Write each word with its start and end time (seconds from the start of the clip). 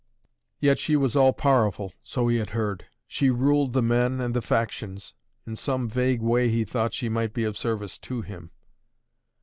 Yet 0.59 0.79
she 0.79 0.95
was 0.95 1.15
all 1.15 1.31
powerful, 1.31 1.93
so 2.01 2.27
he 2.27 2.37
had 2.37 2.49
heard. 2.57 2.85
She 3.05 3.29
ruled 3.29 3.73
the 3.73 3.83
men 3.83 4.19
and 4.19 4.33
the 4.33 4.41
factions. 4.41 5.13
In 5.45 5.55
some 5.55 5.87
vague 5.87 6.21
way, 6.21 6.49
he 6.49 6.65
thought, 6.65 6.95
she 6.95 7.07
might 7.07 7.35
be 7.35 7.43
of 7.43 7.55
service 7.55 7.99
to 7.99 8.23
him. 8.23 8.49